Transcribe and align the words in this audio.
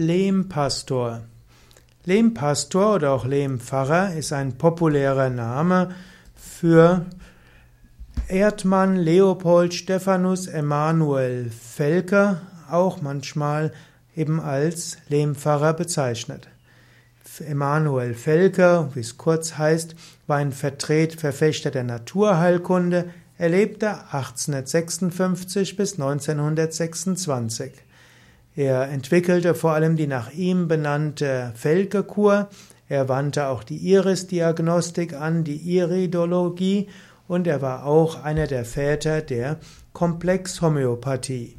Lehmpastor. 0.00 1.22
Lehmpastor 2.04 2.94
oder 2.94 3.10
auch 3.10 3.24
Lehmpfarrer 3.24 4.14
ist 4.14 4.32
ein 4.32 4.56
populärer 4.56 5.28
Name 5.28 5.92
für 6.36 7.04
Erdmann 8.28 8.94
Leopold 8.94 9.74
Stephanus 9.74 10.46
Emanuel 10.46 11.50
Felker, 11.50 12.42
auch 12.70 13.02
manchmal 13.02 13.72
eben 14.14 14.38
als 14.38 14.98
Lehmpfarrer 15.08 15.74
bezeichnet. 15.74 16.46
Emanuel 17.40 18.14
Felker, 18.14 18.90
wie 18.94 19.00
es 19.00 19.18
kurz 19.18 19.58
heißt, 19.58 19.96
war 20.28 20.36
ein 20.36 20.52
Verfechter 20.52 21.72
der 21.72 21.82
Naturheilkunde. 21.82 23.10
Er 23.36 23.48
lebte 23.48 23.90
1856 24.12 25.76
bis 25.76 25.94
1926. 25.94 27.72
Er 28.54 28.88
entwickelte 28.88 29.54
vor 29.54 29.72
allem 29.72 29.96
die 29.96 30.06
nach 30.06 30.32
ihm 30.32 30.68
benannte 30.68 31.52
Felke-Kur. 31.54 32.48
Er 32.88 33.08
wandte 33.08 33.48
auch 33.48 33.62
die 33.62 33.76
Iris-Diagnostik 33.76 35.14
an, 35.14 35.44
die 35.44 35.76
Iridologie 35.76 36.88
und 37.28 37.46
er 37.46 37.62
war 37.62 37.84
auch 37.84 38.24
einer 38.24 38.46
der 38.46 38.64
Väter 38.64 39.20
der 39.20 39.58
Komplexhomöopathie. 39.92 41.56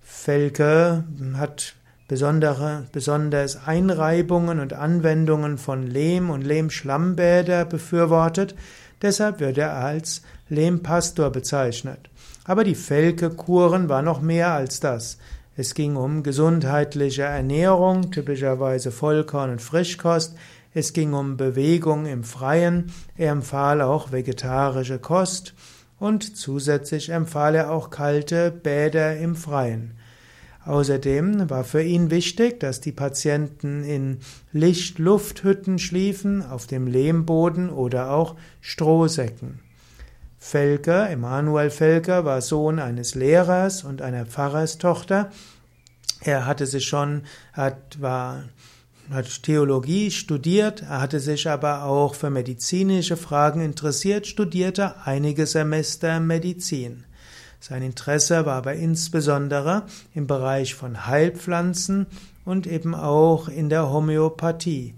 Felke 0.00 1.04
hat 1.36 1.74
besondere, 2.06 2.86
besonders 2.92 3.66
Einreibungen 3.66 4.60
und 4.60 4.74
Anwendungen 4.74 5.56
von 5.56 5.86
Lehm 5.86 6.30
und 6.30 6.42
Lehmschlammbäder 6.42 7.64
befürwortet, 7.64 8.54
deshalb 9.02 9.40
wird 9.40 9.58
er 9.58 9.74
als 9.74 10.22
Lehmpastor 10.48 11.30
bezeichnet. 11.30 12.10
Aber 12.44 12.64
die 12.64 12.74
Felke-Kuren 12.74 13.88
war 13.88 14.02
noch 14.02 14.20
mehr 14.20 14.52
als 14.52 14.80
das. 14.80 15.18
Es 15.56 15.74
ging 15.74 15.94
um 15.94 16.24
gesundheitliche 16.24 17.22
Ernährung, 17.22 18.10
typischerweise 18.10 18.90
Vollkorn 18.90 19.50
und 19.50 19.62
Frischkost. 19.62 20.34
Es 20.72 20.92
ging 20.92 21.12
um 21.12 21.36
Bewegung 21.36 22.06
im 22.06 22.24
Freien. 22.24 22.92
Er 23.16 23.30
empfahl 23.30 23.80
auch 23.80 24.10
vegetarische 24.10 24.98
Kost 24.98 25.54
und 26.00 26.36
zusätzlich 26.36 27.10
empfahl 27.10 27.54
er 27.54 27.70
auch 27.70 27.90
kalte 27.90 28.50
Bäder 28.50 29.16
im 29.16 29.36
Freien. 29.36 29.96
Außerdem 30.64 31.48
war 31.50 31.62
für 31.62 31.82
ihn 31.82 32.10
wichtig, 32.10 32.58
dass 32.58 32.80
die 32.80 32.92
Patienten 32.92 33.84
in 33.84 34.18
Licht-Lufthütten 34.52 35.78
schliefen, 35.78 36.42
auf 36.42 36.66
dem 36.66 36.86
Lehmboden 36.86 37.70
oder 37.70 38.10
auch 38.10 38.34
Strohsäcken. 38.60 39.60
Felker, 40.46 41.08
Emanuel 41.08 41.70
Felker, 41.70 42.26
war 42.26 42.42
Sohn 42.42 42.78
eines 42.78 43.14
Lehrers 43.14 43.82
und 43.82 44.02
einer 44.02 44.26
Pfarrerstochter. 44.26 45.30
Er 46.20 46.44
hatte 46.44 46.66
sich 46.66 46.86
schon, 46.86 47.22
hat, 47.54 48.02
war, 48.02 48.44
hat 49.10 49.42
Theologie 49.42 50.10
studiert, 50.10 50.82
er 50.82 51.00
hatte 51.00 51.18
sich 51.18 51.48
aber 51.48 51.84
auch 51.84 52.14
für 52.14 52.28
medizinische 52.28 53.16
Fragen 53.16 53.62
interessiert, 53.62 54.26
studierte 54.26 55.06
einige 55.06 55.46
Semester 55.46 56.20
Medizin. 56.20 57.04
Sein 57.58 57.82
Interesse 57.82 58.44
war 58.44 58.56
aber 58.56 58.74
insbesondere 58.74 59.84
im 60.14 60.26
Bereich 60.26 60.74
von 60.74 61.06
Heilpflanzen 61.06 62.06
und 62.44 62.66
eben 62.66 62.94
auch 62.94 63.48
in 63.48 63.70
der 63.70 63.90
Homöopathie. 63.90 64.94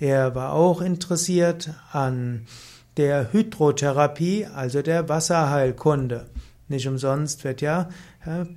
Er 0.00 0.34
war 0.34 0.52
auch 0.52 0.80
interessiert 0.80 1.70
an 1.92 2.44
der 3.00 3.32
Hydrotherapie, 3.32 4.46
also 4.54 4.82
der 4.82 5.08
Wasserheilkunde. 5.08 6.26
Nicht 6.68 6.86
umsonst 6.86 7.44
wird 7.44 7.62
ja 7.62 7.88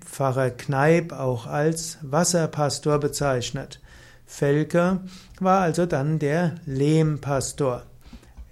Pfarrer 0.05 0.49
Kneip 0.49 1.13
auch 1.13 1.47
als 1.47 1.97
Wasserpastor 2.01 2.99
bezeichnet. 2.99 3.79
Felke 4.25 4.99
war 5.39 5.61
also 5.61 5.85
dann 5.85 6.19
der 6.19 6.55
Lehmpastor. 6.65 7.83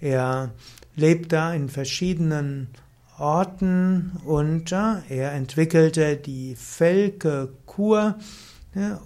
Er 0.00 0.52
lebte 0.96 1.52
in 1.54 1.68
verschiedenen 1.68 2.68
Orten 3.18 4.12
und 4.24 4.72
er 4.72 5.32
entwickelte 5.32 6.16
die 6.16 6.56
Felke-Kur 6.56 8.16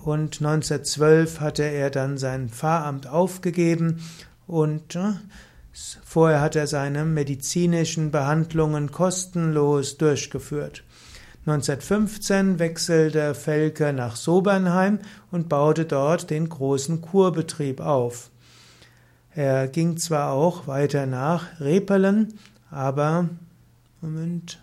und 0.04 0.40
1912 0.40 1.40
hatte 1.40 1.64
er 1.64 1.90
dann 1.90 2.16
sein 2.16 2.48
Pfarramt 2.48 3.08
aufgegeben 3.08 4.00
und 4.46 4.96
Vorher 6.04 6.40
hat 6.40 6.56
er 6.56 6.66
seine 6.66 7.04
medizinischen 7.04 8.10
Behandlungen 8.10 8.90
kostenlos 8.90 9.98
durchgeführt. 9.98 10.82
1915 11.44 12.58
wechselte 12.58 13.34
Felke 13.34 13.92
nach 13.92 14.16
Sobernheim 14.16 14.98
und 15.30 15.48
baute 15.48 15.84
dort 15.84 16.30
den 16.30 16.48
großen 16.48 17.02
Kurbetrieb 17.02 17.80
auf. 17.80 18.30
Er 19.34 19.68
ging 19.68 19.98
zwar 19.98 20.32
auch 20.32 20.66
weiter 20.66 21.04
nach 21.04 21.60
Repelen, 21.60 22.34
aber 22.70 23.28
Moment, 24.00 24.62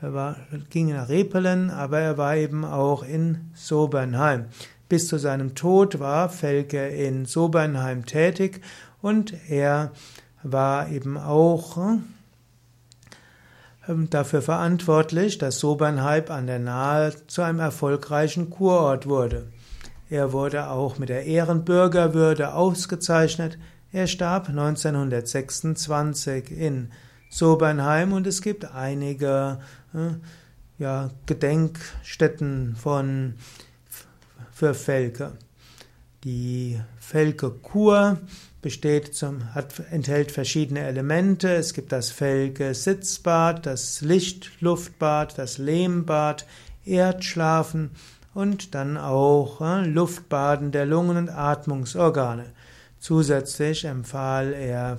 er 0.00 0.14
war, 0.14 0.36
ging 0.70 0.92
nach 0.92 1.08
Repelen, 1.08 1.70
aber 1.70 1.98
er 1.98 2.16
war 2.16 2.36
eben 2.36 2.64
auch 2.64 3.02
in 3.02 3.50
Sobernheim. 3.54 4.46
Bis 4.92 5.08
zu 5.08 5.16
seinem 5.16 5.54
Tod 5.54 6.00
war 6.00 6.28
Felke 6.28 6.88
in 6.88 7.24
Sobernheim 7.24 8.04
tätig 8.04 8.60
und 9.00 9.32
er 9.48 9.92
war 10.42 10.90
eben 10.90 11.16
auch 11.16 11.78
ähm, 13.88 14.10
dafür 14.10 14.42
verantwortlich, 14.42 15.38
dass 15.38 15.60
Sobernheim 15.60 16.24
an 16.28 16.46
der 16.46 16.58
Nahe 16.58 17.14
zu 17.26 17.40
einem 17.40 17.60
erfolgreichen 17.60 18.50
Kurort 18.50 19.06
wurde. 19.06 19.48
Er 20.10 20.34
wurde 20.34 20.68
auch 20.68 20.98
mit 20.98 21.08
der 21.08 21.24
Ehrenbürgerwürde 21.24 22.52
ausgezeichnet. 22.52 23.58
Er 23.92 24.06
starb 24.06 24.50
1926 24.50 26.50
in 26.50 26.90
Sobernheim 27.30 28.12
und 28.12 28.26
es 28.26 28.42
gibt 28.42 28.74
einige 28.74 29.58
äh, 29.94 30.10
ja, 30.76 31.08
Gedenkstätten 31.24 32.76
von, 32.76 33.36
für 34.50 34.74
Felke. 34.74 35.32
Die 36.24 36.80
Felke-Kur 37.00 38.18
besteht 38.60 39.14
zum, 39.14 39.54
hat, 39.54 39.82
enthält 39.90 40.30
verschiedene 40.30 40.80
Elemente. 40.80 41.52
Es 41.52 41.74
gibt 41.74 41.90
das 41.90 42.10
Felge-Sitzbad, 42.10 43.66
das 43.66 44.00
Lichtluftbad, 44.02 45.36
das 45.36 45.58
Lehmbad, 45.58 46.46
Erdschlafen 46.84 47.90
und 48.34 48.74
dann 48.74 48.96
auch 48.96 49.60
äh, 49.60 49.84
Luftbaden 49.84 50.70
der 50.70 50.86
Lungen 50.86 51.16
und 51.16 51.28
Atmungsorgane. 51.28 52.46
Zusätzlich 52.98 53.84
empfahl 53.84 54.52
er 54.52 54.98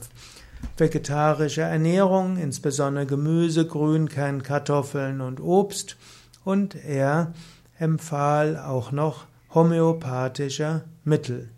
vegetarische 0.77 1.61
Ernährung, 1.61 2.37
insbesondere 2.37 3.05
Gemüse, 3.05 3.65
Grünkern, 3.65 4.43
Kartoffeln 4.43 5.21
und 5.21 5.39
Obst. 5.39 5.95
Und 6.43 6.75
er 6.75 7.33
empfahl 7.79 8.57
auch 8.57 8.91
noch 8.91 9.25
homöopathische 9.53 10.83
Mittel. 11.03 11.49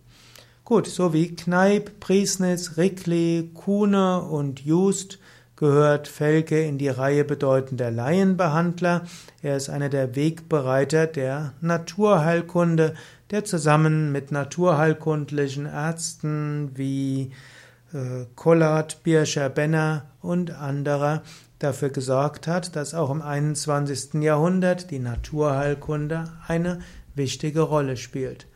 Gut, 0.63 0.87
so 0.87 1.13
wie 1.13 1.35
Kneip, 1.35 1.99
Priesnitz, 1.99 2.77
Rickli, 2.77 3.51
Kuhne 3.53 4.21
und 4.21 4.61
Just 4.61 5.19
gehört 5.55 6.07
Felke 6.07 6.61
in 6.63 6.77
die 6.77 6.89
Reihe 6.89 7.23
bedeutender 7.23 7.91
Laienbehandler. 7.91 9.03
Er 9.41 9.57
ist 9.57 9.69
einer 9.69 9.89
der 9.89 10.15
Wegbereiter 10.15 11.07
der 11.07 11.53
Naturheilkunde, 11.61 12.95
der 13.31 13.45
zusammen 13.45 14.11
mit 14.11 14.31
naturheilkundlichen 14.31 15.65
Ärzten 15.65 16.71
wie 16.75 17.31
äh, 17.93 18.25
Collard, 18.35 19.03
Birscher, 19.03 19.49
Benner 19.49 20.05
und 20.21 20.51
anderer 20.51 21.21
dafür 21.59 21.89
gesorgt 21.89 22.47
hat, 22.47 22.75
dass 22.75 22.93
auch 22.93 23.09
im 23.09 23.21
21. 23.21 24.15
Jahrhundert 24.15 24.91
die 24.91 24.99
Naturheilkunde 24.99 26.25
eine 26.47 26.79
wichtige 27.15 27.61
Rolle 27.61 27.97
spielt. 27.97 28.47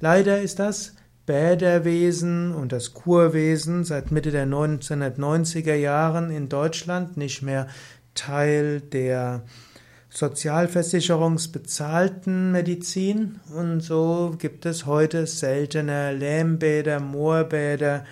Leider 0.00 0.40
ist 0.40 0.58
das 0.58 0.96
Bäderwesen 1.26 2.52
und 2.54 2.72
das 2.72 2.94
Kurwesen 2.94 3.84
seit 3.84 4.10
Mitte 4.12 4.30
der 4.30 4.46
1990er 4.46 5.74
Jahren 5.74 6.30
in 6.30 6.48
Deutschland 6.48 7.16
nicht 7.16 7.42
mehr 7.42 7.66
Teil 8.14 8.80
der 8.80 9.42
sozialversicherungsbezahlten 10.08 12.52
Medizin 12.52 13.40
und 13.54 13.80
so 13.80 14.36
gibt 14.38 14.64
es 14.66 14.86
heute 14.86 15.26
seltener 15.26 16.12
Lähmbäder, 16.12 17.00
Moorbäder 17.00 18.04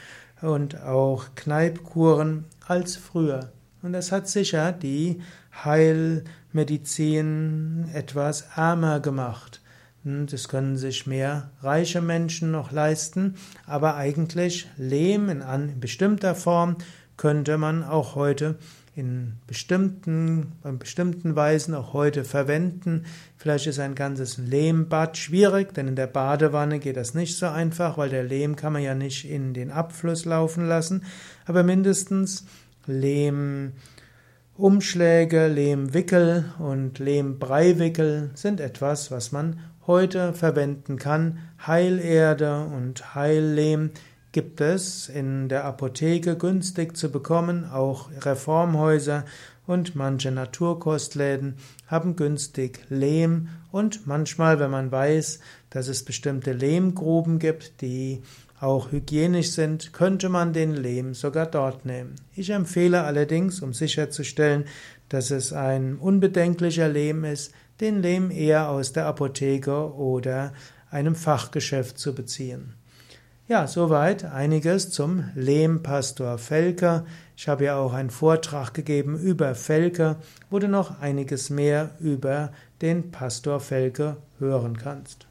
und 0.43 0.83
auch 0.83 1.27
Kneipkuren 1.35 2.47
als 2.67 2.97
früher. 2.97 3.53
Und 3.83 3.93
das 3.93 4.11
hat 4.13 4.29
sicher 4.29 4.71
die 4.73 5.21
Heilmedizin 5.65 7.89
etwas 7.95 8.49
ärmer 8.57 9.01
gemacht. 9.01 9.61
Hm, 10.05 10.27
das 10.27 10.49
können 10.49 10.77
sich 10.77 11.07
mehr 11.07 11.51
reiche 11.63 12.01
Menschen 12.01 12.51
noch 12.51 12.73
leisten, 12.73 13.35
aber 13.67 13.97
eigentlich 13.97 14.69
Lehm 14.77 15.29
in, 15.29 15.43
an, 15.43 15.69
in 15.69 15.81
bestimmter 15.81 16.35
Form 16.35 16.77
könnte 17.17 17.59
man 17.59 17.85
auch 17.85 18.15
heute 18.15 18.59
in 18.97 19.35
bestimmten, 19.49 20.53
in 20.63 20.79
bestimmten 20.79 21.35
Weisen 21.35 21.75
auch 21.75 21.93
heute 21.93 22.23
verwenden. 22.25 23.07
Vielleicht 23.37 23.67
ist 23.67 23.81
ein 23.81 23.97
ganzes 23.97 24.39
Lehmbad 24.39 25.17
schwierig, 25.17 25.75
denn 25.75 25.89
in 25.89 25.97
der 25.97 26.07
Badewanne 26.07 26.79
geht 26.79 26.97
das 26.97 27.15
nicht 27.15 27.37
so 27.37 27.47
einfach, 27.47 27.99
weil 27.99 28.11
der 28.11 28.23
Lehm 28.23 28.55
kann 28.55 28.73
man 28.73 28.83
ja 28.83 28.95
nicht 28.95 29.29
in 29.29 29.53
den 29.53 29.73
Abfluss 29.73 30.25
laufen 30.25 30.69
lassen. 30.69 31.03
Aber 31.45 31.65
mindestens 31.65 32.47
Lehmumschläge, 32.87 35.49
Lehmwickel 35.49 36.45
und 36.61 37.01
Lehmbreiwickel 37.01 38.31
sind 38.35 38.61
etwas, 38.61 39.11
was 39.11 39.33
man 39.33 39.59
heute 39.87 40.33
verwenden 40.33 40.97
kann. 40.97 41.39
Heilerde 41.67 42.65
und 42.65 43.15
Heillehm 43.15 43.91
gibt 44.33 44.61
es 44.61 45.09
in 45.09 45.49
der 45.49 45.65
Apotheke 45.65 46.37
günstig 46.37 46.97
zu 46.97 47.11
bekommen. 47.11 47.71
Auch 47.71 48.11
Reformhäuser 48.23 49.25
und 49.67 49.95
manche 49.95 50.31
Naturkostläden 50.31 51.57
haben 51.95 52.17
günstig 52.17 52.81
Lehm 52.89 53.49
und 53.71 54.05
manchmal, 54.05 54.59
wenn 54.59 54.73
man 54.73 54.91
weiß, 54.91 55.39
dass 55.71 55.87
es 55.87 56.05
bestimmte 56.05 56.53
Lehmgruben 56.53 57.39
gibt, 57.39 57.81
die 57.83 58.21
auch 58.61 58.91
hygienisch 58.91 59.53
sind, 59.53 59.93
könnte 59.93 60.29
man 60.29 60.53
den 60.53 60.75
Lehm 60.75 61.15
sogar 61.15 61.47
dort 61.47 61.85
nehmen. 61.87 62.17
Ich 62.35 62.51
empfehle 62.51 63.05
allerdings, 63.05 63.61
um 63.61 63.73
sicherzustellen, 63.73 64.65
dass 65.09 65.31
es 65.31 65.53
ein 65.53 65.97
unbedenklicher 65.97 66.89
Lehm 66.89 67.23
ist, 67.23 67.53
den 67.81 68.03
Lehm 68.03 68.33
eher 68.33 68.71
aus 68.71 68.93
der 68.93 69.07
Apotheke 69.07 69.95
oder 69.95 70.53
einem 70.91 71.15
Fachgeschäft 71.15 71.97
zu 71.97 72.13
beziehen. 72.13 72.75
Ja, 73.47 73.67
soweit 73.67 74.25
einiges 74.25 74.91
zum 74.91 75.25
Lehmpastor 75.35 76.39
Felker. 76.39 77.05
Ich 77.37 77.47
habe 77.47 77.65
ja 77.65 77.77
auch 77.77 77.93
einen 77.93 78.09
Vortrag 78.09 78.73
gegeben 78.73 79.19
über 79.19 79.55
Felker, 79.55 80.17
wo 80.49 80.59
du 80.59 80.67
noch 80.67 81.03
einiges 81.03 81.51
mehr 81.51 81.91
über 82.01 82.53
den 82.81 83.11
Pastor 83.11 83.61
Felker 83.61 84.17
hören 84.39 84.79
kannst. 84.79 85.27